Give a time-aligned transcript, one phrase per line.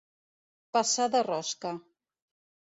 [0.77, 1.75] Passar de rosca.